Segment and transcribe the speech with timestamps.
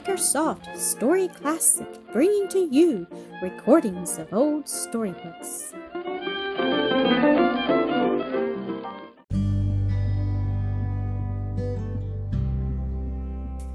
[0.00, 3.06] Makersoft Story Classic, bringing to you
[3.42, 5.74] recordings of old storybooks.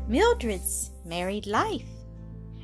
[0.08, 1.86] Mildred's Married Life.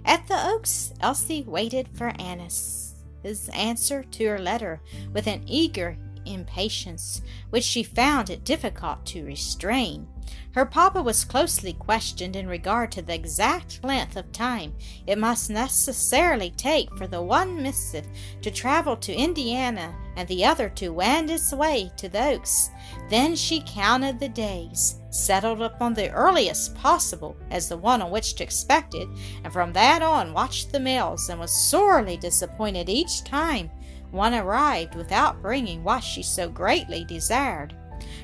[0.06, 4.82] At the Oaks, Elsie waited for Annis, his answer to her letter,
[5.14, 10.08] with an eager impatience which she found it difficult to restrain.
[10.54, 14.74] Her papa was closely questioned in regard to the exact length of time
[15.08, 18.06] it must necessarily take for the one missive
[18.42, 22.70] to travel to Indiana and the other to wend its way to the Oaks.
[23.10, 28.36] Then she counted the days, settled upon the earliest possible as the one on which
[28.36, 29.08] to expect it,
[29.44, 33.70] and from that on watched the mails and was sorely disappointed each time
[34.12, 37.74] one arrived without bringing what she so greatly desired,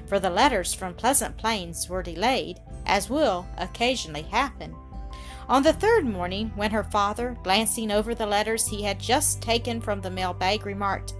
[0.05, 4.75] for the letters from Pleasant Plains were delayed, as will occasionally happen.
[5.49, 9.79] On the third morning, when her father, glancing over the letters he had just taken
[9.79, 11.13] from the mail bag, remarked,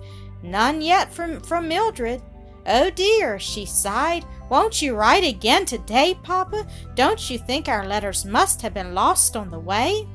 [0.44, 2.22] None yet from, from Mildred.
[2.66, 4.26] Oh dear, she sighed.
[4.50, 6.68] Won't you write again today, Papa?
[6.96, 10.08] Don't you think our letters must have been lost on the way?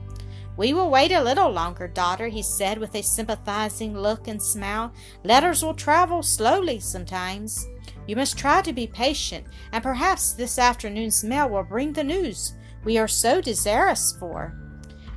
[0.57, 4.93] We will wait a little longer, daughter, he said with a sympathizing look and smile.
[5.25, 7.67] Letters will travel slowly sometimes.
[8.07, 12.55] You must try to be patient, and perhaps this afternoon's mail will bring the news
[12.85, 14.55] we are so desirous for.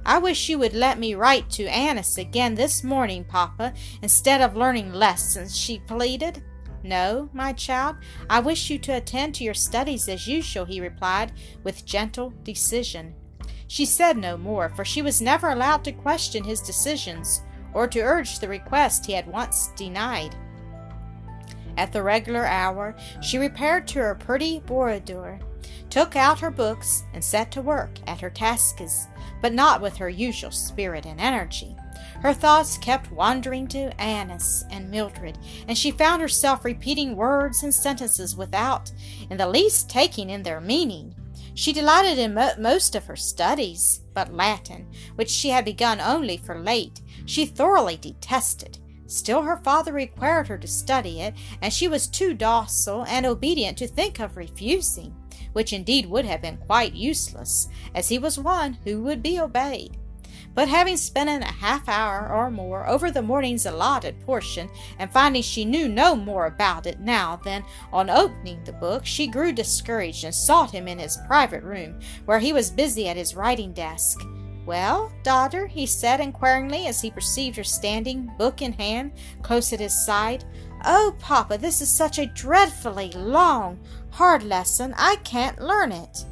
[0.05, 4.55] I wish you would let me write to Annis again this morning, Papa, instead of
[4.55, 6.44] learning lessons, she pleaded.
[6.83, 7.95] No, my child,
[8.30, 11.31] I wish you to attend to your studies as usual, he replied
[11.64, 13.16] with gentle decision.
[13.67, 17.41] She said no more, for she was never allowed to question his decisions
[17.73, 20.35] or to urge the request he had once denied.
[21.77, 25.39] At the regular hour, she repaired to her pretty boudoir,
[25.89, 29.08] took out her books, and set to work at her tasks,
[29.41, 31.76] but not with her usual spirit and energy.
[32.21, 35.37] Her thoughts kept wandering to Annis and Mildred,
[35.67, 38.92] and she found herself repeating words and sentences without
[39.30, 41.14] in the least taking in their meaning.
[41.55, 46.36] She delighted in mo- most of her studies, but Latin, which she had begun only
[46.36, 48.77] for late, she thoroughly detested.
[49.08, 53.77] Still, her father required her to study it, and she was too docile and obedient
[53.77, 55.15] to think of refusing,
[55.54, 59.98] which indeed would have been quite useless, as he was one who would be obeyed.
[60.55, 65.43] But having spent a half hour or more over the morning's allotted portion, and finding
[65.43, 70.23] she knew no more about it now than on opening the book, she grew discouraged
[70.23, 74.21] and sought him in his private room, where he was busy at his writing desk.
[74.65, 79.11] Well, daughter, he said inquiringly as he perceived her standing, book in hand,
[79.44, 80.45] close at his side.
[80.86, 83.80] Oh, papa, this is such a dreadfully long,
[84.10, 84.94] hard lesson.
[84.98, 86.26] I can't learn it.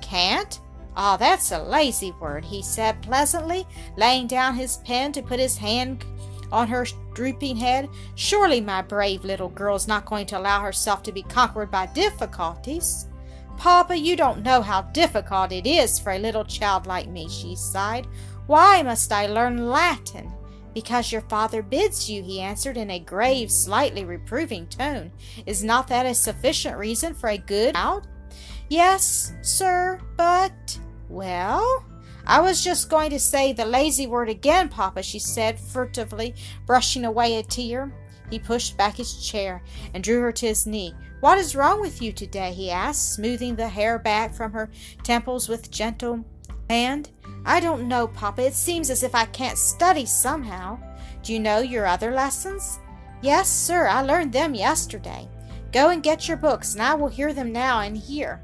[0.00, 0.60] Can't?
[0.96, 3.66] Ah, oh, that's a lazy word, he said pleasantly,
[3.96, 6.04] laying down his pen to put his hand
[6.52, 7.88] on her drooping head.
[8.14, 13.08] Surely my brave little girl's not going to allow herself to be conquered by difficulties.
[13.56, 17.56] Papa, you don't know how difficult it is for a little child like me, she
[17.56, 18.06] sighed.
[18.46, 20.32] Why must I learn Latin?
[20.74, 25.12] Because your father bids you, he answered in a grave, slightly reproving tone.
[25.46, 28.06] Is not that a sufficient reason for a good out?
[28.74, 31.84] Yes, sir, but well,
[32.26, 36.34] I was just going to say the lazy word again, Papa, she said, furtively,
[36.66, 37.92] brushing away a tear.
[38.30, 39.62] He pushed back his chair
[39.94, 40.92] and drew her to his knee.
[41.20, 42.52] What is wrong with you today?
[42.52, 44.68] he asked, smoothing the hair back from her
[45.04, 46.24] temples with gentle
[46.68, 47.10] hand.
[47.44, 48.44] I don't know, Papa.
[48.44, 50.80] It seems as if I can't study somehow.
[51.22, 52.80] Do you know your other lessons?
[53.22, 53.86] Yes, sir.
[53.86, 55.28] I learned them yesterday.
[55.70, 58.42] Go and get your books, and I will hear them now and here.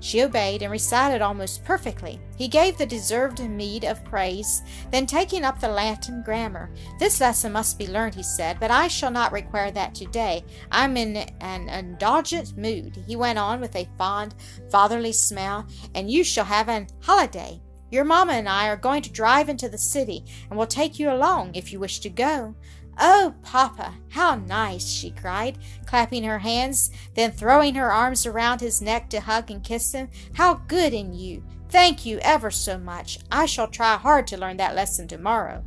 [0.00, 2.18] She obeyed and recited almost perfectly.
[2.36, 6.70] He gave the deserved meed of praise, then taking up the Latin grammar.
[6.98, 10.44] This lesson must be learned, he said, but I shall not require that today.
[10.72, 14.34] I'm in an indulgent mood, he went on with a fond,
[14.70, 17.60] fatherly smile, and you shall have an holiday.
[17.90, 21.10] Your mamma and I are going to drive into the city, and will take you
[21.10, 22.54] along if you wish to go.
[23.02, 24.86] Oh, papa, how nice!
[24.86, 25.56] she cried,
[25.86, 30.10] clapping her hands, then throwing her arms around his neck to hug and kiss him.
[30.34, 31.42] How good in you!
[31.70, 33.18] Thank you ever so much.
[33.32, 35.64] I shall try hard to learn that lesson tomorrow.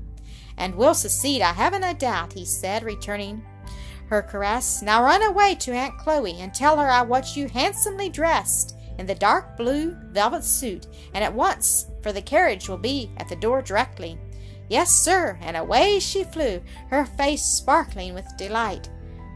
[0.58, 3.44] And will succeed, I haven't a doubt, he said, returning
[4.10, 4.84] her caress.
[4.84, 9.08] Now run away to Aunt Chloe and tell her I want you handsomely dressed in
[9.08, 13.36] the dark blue velvet suit, and at once, for the carriage will be at the
[13.36, 14.20] door directly.
[14.74, 16.60] Yes, sir, and away she flew,
[16.90, 18.90] her face sparkling with delight.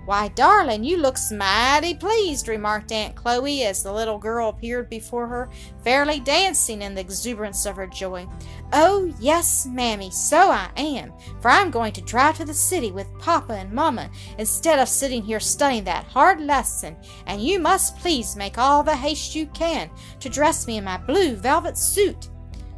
[0.06, 5.28] Why, darling, you looks mighty pleased, remarked Aunt Chloe as the little girl appeared before
[5.28, 5.52] her,
[5.84, 8.28] fairly dancing in the exuberance of her joy.
[8.74, 13.20] Oh, yes, mammy, so I am, for I'm going to drive to the city with
[13.20, 16.98] papa and mamma instead of sitting here studying that hard lesson,
[17.28, 20.98] and you must please make all the haste you can to dress me in my
[20.98, 22.30] blue velvet suit.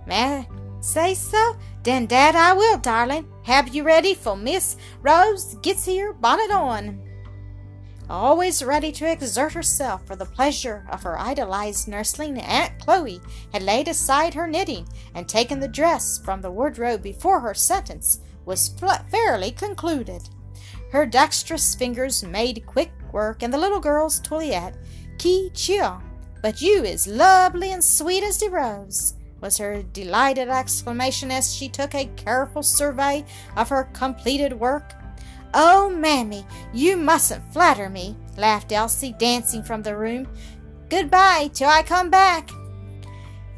[0.05, 0.47] May I
[0.81, 1.55] say so?
[1.83, 3.27] Den dad I will, darling.
[3.43, 7.09] Have you ready for Miss Rose gets here, bonnet on
[8.09, 13.21] always ready to exert herself for the pleasure of her idolized nursling, Aunt Chloe
[13.53, 18.19] had laid aside her knitting and taken the dress from the wardrobe before her sentence
[18.45, 18.73] was
[19.11, 20.27] fairly concluded.
[20.91, 24.75] Her dexterous fingers made quick work, and the little girl's toilette,
[25.19, 26.01] qui chill,
[26.41, 31.69] but you is lovely and sweet as the rose, was her delighted exclamation as she
[31.69, 33.25] took a careful survey
[33.55, 34.93] of her completed work
[35.53, 40.27] Oh, mammy, you mustn't flatter me, laughed Elsie, dancing from the room.
[40.89, 42.51] Goodbye till I come back.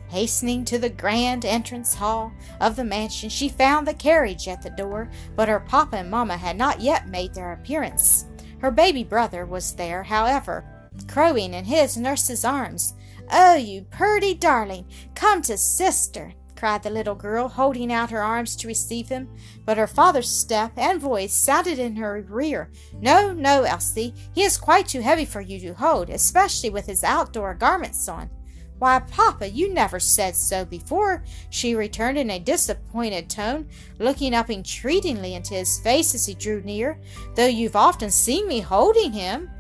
[0.10, 4.70] Hastening to the grand entrance hall of the mansion, she found the carriage at the
[4.70, 8.26] door, but her papa and mamma had not yet made their appearance.
[8.60, 10.66] Her baby brother was there, however,
[11.08, 12.94] crowing in his nurse's arms.
[13.32, 14.86] Oh, you purty darling,
[15.16, 19.28] come to sister cried the little girl, holding out her arms to receive him.
[19.66, 22.70] But her father's step and voice sounded in her rear.
[22.94, 27.04] No, no, Elsie, he is quite too heavy for you to hold, especially with his
[27.04, 28.30] outdoor garments on.
[28.78, 33.68] Why, papa, you never said so before, she returned in a disappointed tone,
[33.98, 37.00] looking up entreatingly into his face as he drew near,
[37.36, 39.51] though you've often seen me holding him.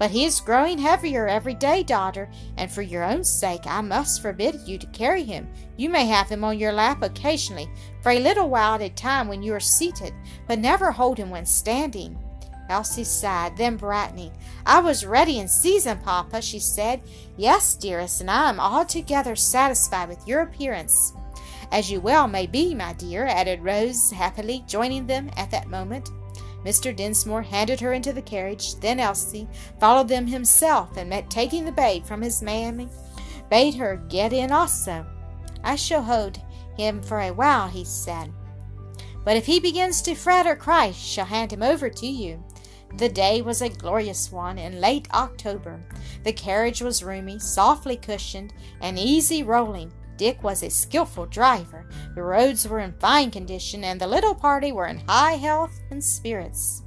[0.00, 4.22] But he is growing heavier every day, daughter, and for your own sake I must
[4.22, 5.46] forbid you to carry him.
[5.76, 7.68] You may have him on your lap occasionally,
[8.02, 10.14] for a little while at a time when you are seated,
[10.48, 12.18] but never hold him when standing.
[12.70, 14.32] Elsie sighed, then brightening.
[14.64, 17.02] I was ready in season, Papa, she said.
[17.36, 21.12] Yes, dearest, and I am altogether satisfied with your appearance.
[21.72, 26.08] As you well may be, my dear, added Rose happily, joining them at that moment.
[26.64, 26.94] Mr.
[26.94, 29.48] Dinsmore handed her into the carriage, then Elsie
[29.78, 32.88] followed them himself, and met taking the babe from his mammy,
[33.48, 35.06] bade her get in also.
[35.64, 36.38] I shall hold
[36.76, 38.32] him for a while, he said.
[39.24, 42.42] But if he begins to fret or cry, shall hand him over to you.
[42.96, 45.80] The day was a glorious one in late October.
[46.24, 51.88] The carriage was roomy, softly cushioned, and easy rolling, Dick was a skilful driver.
[52.14, 56.04] The roads were in fine condition, and the little party were in high health and
[56.04, 56.82] spirits.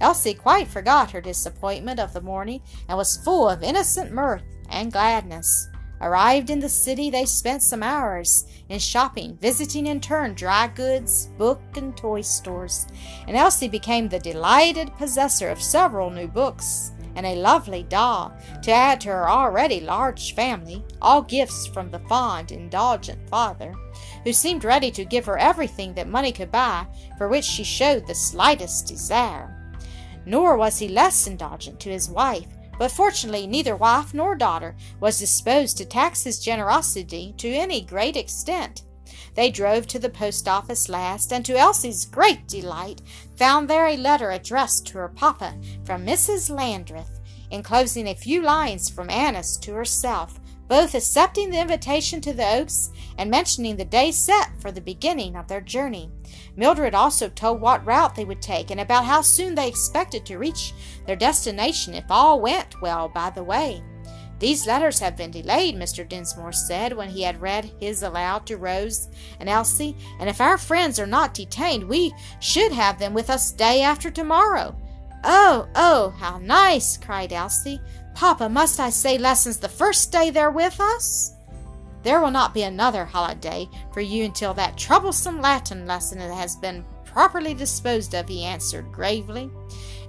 [0.00, 4.92] Elsie quite forgot her disappointment of the morning and was full of innocent mirth and
[4.92, 5.68] gladness.
[6.00, 11.26] Arrived in the city, they spent some hours in shopping, visiting in turn dry goods,
[11.36, 12.86] book, and toy stores,
[13.26, 18.32] and Elsie became the delighted possessor of several new books and a lovely doll
[18.62, 23.74] to add to her already large family, all gifts from the fond, indulgent father,
[24.22, 26.86] who seemed ready to give her everything that money could buy
[27.18, 29.52] for which she showed the slightest desire.
[30.26, 32.46] Nor was he less indulgent to his wife,
[32.78, 38.16] but fortunately neither wife nor daughter was disposed to tax his generosity to any great
[38.16, 38.84] extent.
[39.38, 43.02] They drove to the post office last, and to Elsie's great delight
[43.36, 45.54] found there a letter addressed to her papa
[45.84, 46.50] from Mrs.
[46.50, 47.20] Landreth,
[47.52, 52.90] enclosing a few lines from Annis to herself, both accepting the invitation to the Oaks
[53.16, 56.10] and mentioning the day set for the beginning of their journey.
[56.56, 60.38] Mildred also told what route they would take and about how soon they expected to
[60.38, 60.74] reach
[61.06, 63.84] their destination if all went well by the way.
[64.38, 66.08] These letters have been delayed, Mr.
[66.08, 69.08] Dinsmore said when he had read his aloud to Rose
[69.40, 73.50] and Elsie, and if our friends are not detained, we should have them with us
[73.50, 74.76] day after tomorrow.
[75.24, 76.96] Oh, oh, how nice!
[76.96, 77.80] cried Elsie.
[78.14, 81.34] Papa, must I say lessons the first day they're with us?
[82.04, 86.84] There will not be another holiday for you until that troublesome Latin lesson has been
[87.04, 89.50] properly disposed of, he answered gravely.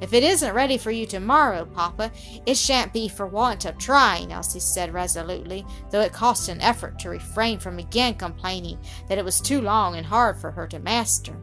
[0.02, 2.12] If it isn't ready for you tomorrow, Papa,
[2.46, 6.98] it shan't be for want of trying, Elsie said resolutely, though it cost an effort
[7.00, 10.80] to refrain from again complaining that it was too long and hard for her to
[10.80, 11.36] master.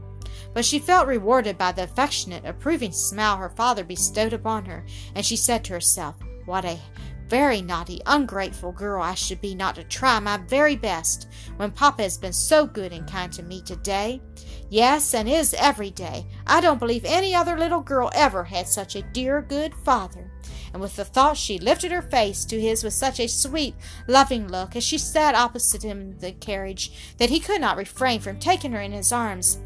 [0.54, 5.24] But she felt rewarded by the affectionate, approving smile her father bestowed upon her, and
[5.24, 6.78] she said to herself, What a
[7.28, 12.02] very naughty, ungrateful girl I should be not to try my very best when Papa
[12.02, 14.20] has been so good and kind to me today.
[14.68, 16.26] Yes, and is every day.
[16.46, 20.30] I don't believe any other little girl ever had such a dear, good father.
[20.72, 23.74] And with the thought she lifted her face to his with such a sweet,
[24.06, 28.20] loving look as she sat opposite him in the carriage that he could not refrain
[28.20, 29.58] from taking her in his arms.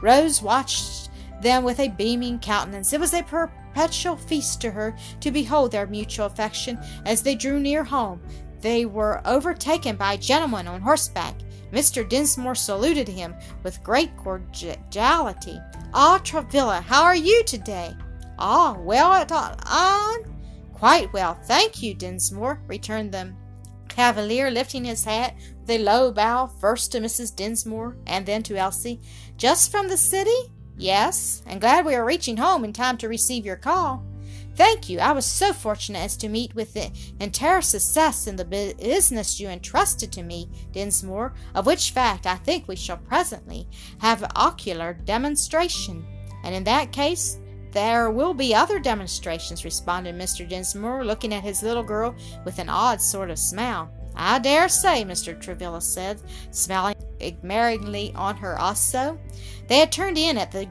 [0.00, 1.10] Rose watched
[1.42, 2.92] them with a beaming countenance.
[2.92, 3.22] It was a
[3.74, 6.78] perpetual feast to her to behold their mutual affection.
[7.04, 8.20] As they drew near home,
[8.60, 11.34] they were overtaken by a gentleman on horseback.
[11.72, 12.08] Mr.
[12.08, 15.58] Dinsmore saluted him with great cordiality.
[15.92, 17.92] Ah, Travilla, how are you today?
[18.38, 20.24] Ah, well on?
[20.72, 23.34] Quite well, thank you, Dinsmore, returned the
[23.88, 27.34] cavalier, lifting his hat with a low bow first to Mrs.
[27.34, 29.00] Dinsmore and then to Elsie.
[29.36, 30.53] Just from the city?
[30.76, 34.04] Yes, and glad we are reaching home in time to receive your call.
[34.56, 35.00] Thank you.
[35.00, 39.48] I was so fortunate as to meet with the entire success in the business you
[39.48, 43.66] entrusted to me, Dinsmore, of which fact I think we shall presently
[43.98, 46.04] have ocular demonstration.
[46.44, 47.38] And in that case,
[47.72, 50.48] there will be other demonstrations, responded Mr.
[50.48, 52.14] Dinsmore, looking at his little girl
[52.44, 53.90] with an odd sort of smile.
[54.16, 55.40] I dare say, Mr.
[55.40, 59.18] Travilla said, smiling admiringly on her also.
[59.68, 60.66] They had turned in at the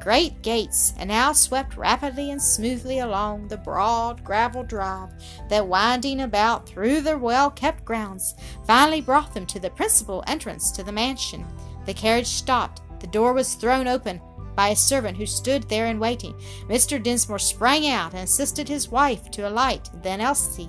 [0.00, 5.10] great gates and now swept rapidly and smoothly along the broad gravel drive
[5.48, 8.34] that, winding about through the well kept grounds,
[8.66, 11.44] finally brought them to the principal entrance to the mansion.
[11.86, 12.82] The carriage stopped.
[13.00, 14.20] The door was thrown open
[14.58, 16.34] by a servant who stood there in waiting.
[16.68, 17.00] Mr.
[17.00, 20.68] Dinsmore sprang out and assisted his wife to alight, then Elsie.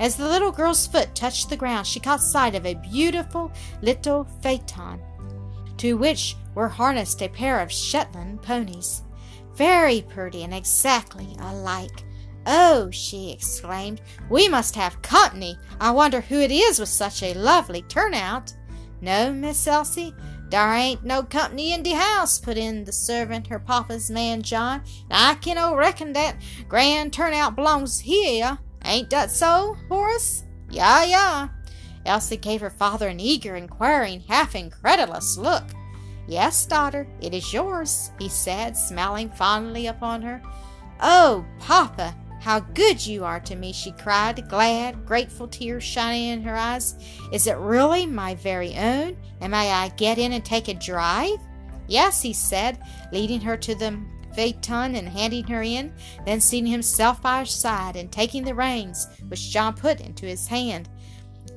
[0.00, 4.24] As the little girl's foot touched the ground, she caught sight of a beautiful little
[4.42, 5.00] phaeton,
[5.76, 9.02] to which were harnessed a pair of Shetland ponies,
[9.54, 12.02] very pretty and exactly alike.
[12.44, 15.56] Oh, she exclaimed, we must have company.
[15.80, 18.52] I wonder who it is with such a lovely turnout.
[19.00, 20.12] No, Miss Elsie,
[20.48, 24.82] Dar ain't no company in de house, put in the servant, her papa's man John.
[25.10, 26.36] I kin o reckon dat
[26.68, 28.58] grand turnout belongs here.
[28.84, 30.44] Ain't dat so, Horace?
[30.70, 31.48] Ya, ya.
[32.06, 35.64] Elsie gave her father an eager, inquiring, half incredulous look.
[36.26, 40.42] Yes, daughter, it is yours, he said, smiling fondly upon her.
[41.00, 46.42] Oh, papa, how good you are to me, she cried, glad, grateful tears shining in
[46.42, 46.94] her eyes.
[47.32, 49.16] Is it really my very own?
[49.40, 51.38] And may I get in and take a drive?
[51.88, 52.78] Yes, he said,
[53.12, 53.98] leading her to the
[54.34, 55.92] phaeton and handing her in,
[56.24, 60.46] then seating himself by her side and taking the reins, which John put into his
[60.46, 60.88] hand.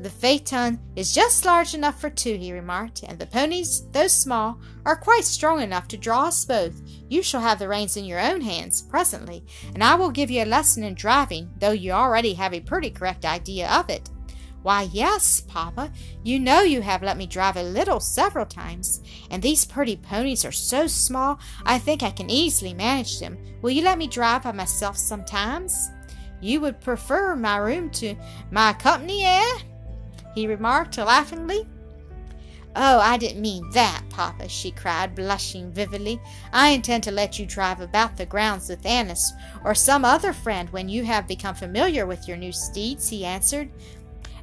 [0.01, 4.59] The phaeton is just large enough for two, he remarked, and the ponies, though small,
[4.83, 6.81] are quite strong enough to draw us both.
[7.07, 10.41] You shall have the reins in your own hands presently, and I will give you
[10.41, 14.09] a lesson in driving, though you already have a pretty correct idea of it.
[14.63, 15.91] Why, yes, Papa,
[16.23, 20.43] you know you have let me drive a little several times, and these pretty ponies
[20.45, 23.37] are so small I think I can easily manage them.
[23.61, 25.91] Will you let me drive by myself sometimes?
[26.41, 28.15] You would prefer my room to
[28.49, 29.59] my company, eh?
[30.33, 31.67] He remarked laughingly.
[32.75, 36.21] Oh, I didn't mean that, Papa, she cried, blushing vividly.
[36.53, 39.33] I intend to let you drive about the grounds with Annis
[39.65, 43.69] or some other friend when you have become familiar with your new steeds, he answered.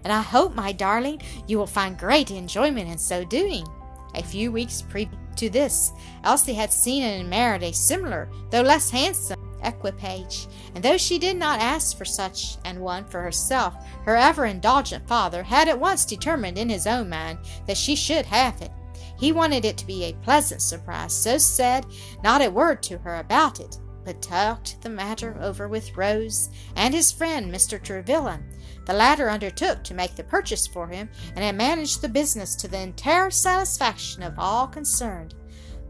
[0.04, 3.66] And I hope, my darling, you will find great enjoyment in so doing.
[4.14, 5.92] A few weeks previous to this,
[6.24, 11.36] Elsie had seen and married a similar, though less handsome, equipage, and though she did
[11.36, 13.74] not ask for such an one for herself,
[14.04, 18.26] her ever indulgent father had at once determined in his own mind that she should
[18.26, 18.70] have it.
[19.18, 21.86] He wanted it to be a pleasant surprise, so said
[22.22, 26.94] not a word to her about it, but talked the matter over with Rose and
[26.94, 27.82] his friend Mr.
[27.82, 28.40] Travilla.
[28.86, 32.68] The latter undertook to make the purchase for him, and had managed the business to
[32.68, 35.34] the entire satisfaction of all concerned.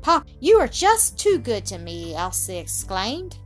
[0.01, 3.39] Pop, you are just too good to me, Elsie exclaimed.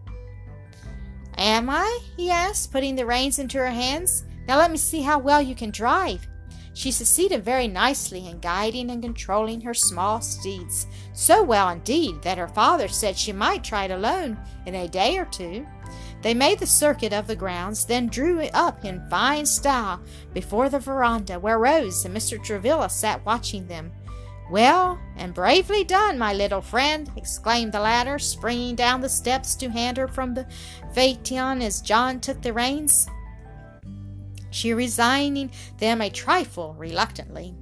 [1.39, 2.01] Am I?
[2.17, 4.25] he asked, putting the reins into her hands.
[4.47, 6.27] Now let me see how well you can drive.
[6.75, 12.39] She succeeded very nicely in guiding and controlling her small steeds, so well indeed that
[12.39, 15.67] her father said she might try it alone in a day or two.
[16.23, 20.01] They made the circuit of the grounds, then drew up in fine style
[20.33, 22.43] before the veranda where Rose and Mr.
[22.43, 23.93] Travilla sat watching them.
[24.53, 29.71] Well and bravely done, my little friend, exclaimed the latter, springing down the steps to
[29.71, 30.47] hand her from the
[30.93, 33.09] phaeton as John took the reins.
[34.51, 37.55] She resigning them a trifle reluctantly.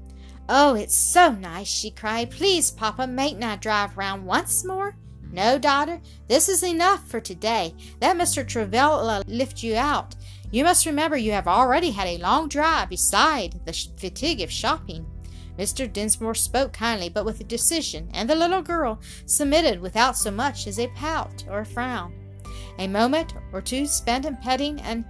[0.48, 2.32] Oh, it's so nice, she cried.
[2.32, 4.96] Please, Papa, mayn't I drive round once more?
[5.30, 7.72] No, daughter, this is enough for today.
[8.02, 8.44] Let Mr.
[8.44, 10.16] Travilla lift you out.
[10.50, 15.06] You must remember you have already had a long drive beside the fatigue of shopping.
[15.58, 15.90] Mr.
[15.90, 20.78] Dinsmore spoke kindly but with decision, and the little girl submitted without so much as
[20.78, 22.12] a pout or a frown.
[22.78, 25.04] A moment or two spent in petting and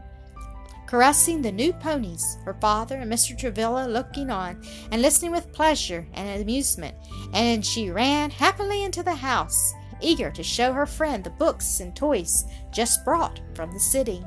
[0.87, 3.39] caressing the new ponies, her father and Mr.
[3.39, 6.97] Travilla looking on and listening with pleasure and amusement,
[7.33, 11.95] and she ran happily into the house eager to show her friend the books and
[11.95, 14.25] toys just brought from the city.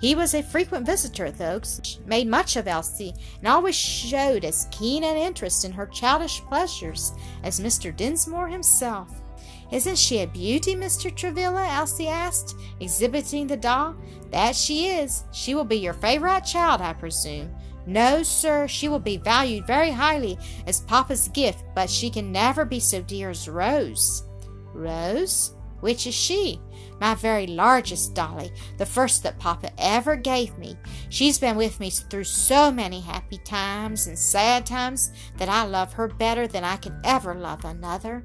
[0.00, 4.44] He was a frequent visitor at the Oaks, made much of Elsie, and always showed
[4.44, 7.96] as keen an interest in her childish pleasures as Mr.
[7.96, 9.08] Dinsmore himself.
[9.72, 11.14] Isn't she a beauty, Mr.
[11.14, 11.66] Travilla?
[11.66, 13.96] Elsie asked, exhibiting the doll.
[14.30, 15.24] That she is.
[15.32, 17.54] She will be your favorite child, I presume.
[17.86, 22.64] No, sir, she will be valued very highly as Papa's gift, but she can never
[22.64, 24.24] be so dear as Rose.
[24.72, 25.52] Rose?
[25.84, 26.58] Which is she?
[26.98, 30.78] My very largest dolly, the first that Papa ever gave me.
[31.10, 35.92] She's been with me through so many happy times and sad times that I love
[35.92, 38.24] her better than I can ever love another.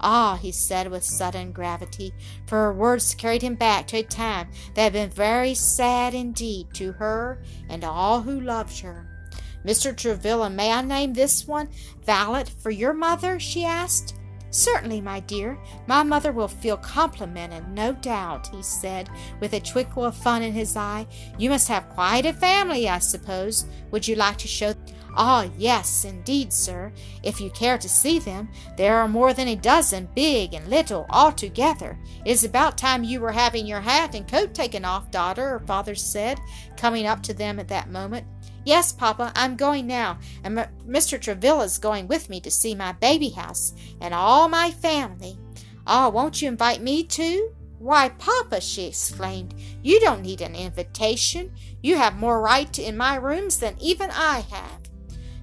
[0.00, 2.12] Ah, he said with sudden gravity,
[2.46, 6.66] for her words carried him back to a time that had been very sad indeed
[6.74, 9.30] to her and all who loved her.
[9.64, 9.96] Mr.
[9.96, 11.70] Travilla, may I name this one
[12.04, 13.40] Violet for your mother?
[13.40, 14.17] she asked.
[14.58, 15.56] Certainly, my dear.
[15.86, 20.52] My mother will feel complimented, no doubt, he said, with a twinkle of fun in
[20.52, 21.06] his eye.
[21.38, 23.66] You must have quite a family, I suppose.
[23.92, 24.74] Would you like to show
[25.14, 28.48] Ah, yes, indeed, sir, if you care to see them.
[28.76, 31.98] There are more than a dozen, big and little, all together.
[32.24, 35.60] It is about time you were having your hat and coat taken off, daughter, her
[35.60, 36.38] father said,
[36.76, 38.26] coming up to them at that moment.
[38.64, 41.18] Yes, Papa, I'm going now, and Mr.
[41.18, 45.38] Travilla's going with me to see my baby house and all my family.
[45.86, 47.50] Ah, oh, won't you invite me too?
[47.78, 51.52] Why, Papa, she exclaimed, you don't need an invitation.
[51.80, 54.87] You have more right in my rooms than even I have.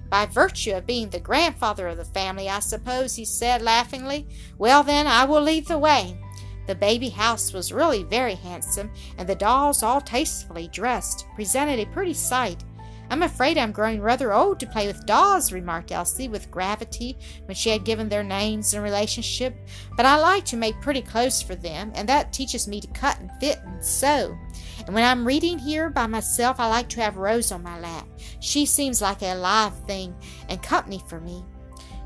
[0.08, 4.28] By virtue of being the grandfather of the family, I suppose, he said laughingly.
[4.58, 6.18] Well, then, I will lead the way.
[6.66, 11.90] The baby house was really very handsome, and the dolls, all tastefully dressed, presented a
[11.92, 12.64] pretty sight.
[13.10, 17.54] I'm afraid I'm growing rather old to play with dolls, remarked Elsie with gravity when
[17.54, 19.54] she had given their names and relationship,
[19.96, 23.20] but I like to make pretty clothes for them, and that teaches me to cut
[23.20, 24.36] and fit and sew.
[24.86, 28.06] And when I'm reading here by myself, I like to have Rose on my lap.
[28.40, 30.14] She seems like a live thing
[30.48, 31.44] and company for me.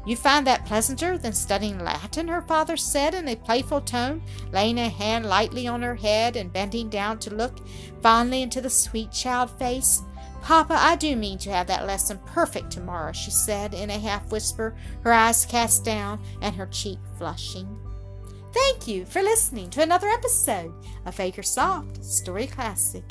[0.06, 2.28] You find that pleasanter than studying Latin?
[2.28, 6.52] her father said in a playful tone, laying a hand lightly on her head and
[6.52, 7.58] bending down to look
[8.02, 10.02] fondly into the sweet child face.
[10.42, 14.32] Papa, I do mean to have that lesson perfect tomorrow, she said in a half
[14.32, 17.78] whisper, her eyes cast down and her cheek flushing.
[18.52, 20.72] Thank you for listening to another episode
[21.06, 23.04] of Acresoft Story Classic.